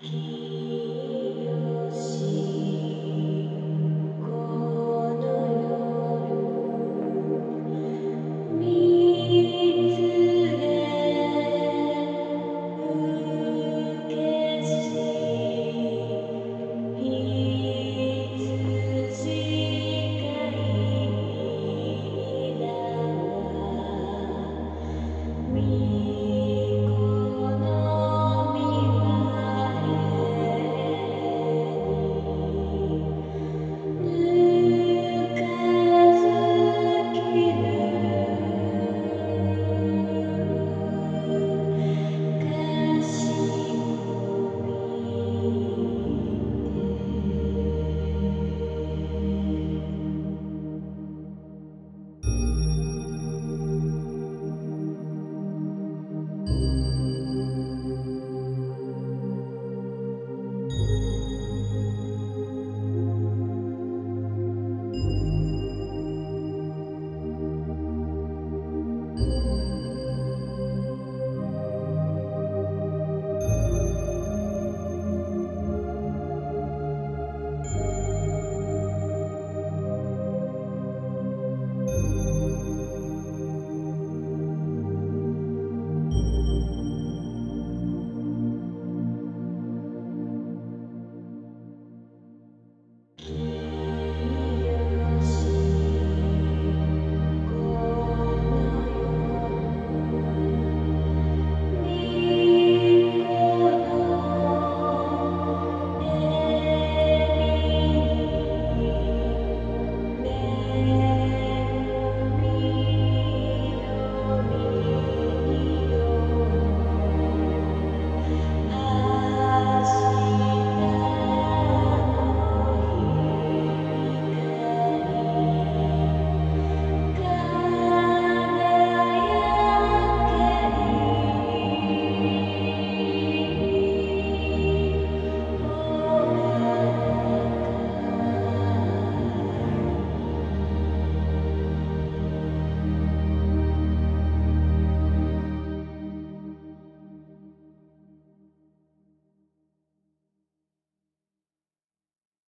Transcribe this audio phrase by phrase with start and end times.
[0.00, 0.27] Mm-hmm.